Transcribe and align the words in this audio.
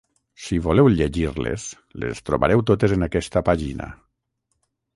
Si 0.45 0.55
voleu 0.67 0.87
llegir-les, 0.93 1.65
les 2.03 2.23
trobareu 2.31 2.65
totes 2.73 2.97
en 2.99 3.07
aquesta 3.09 3.47
pàgina. 3.51 3.91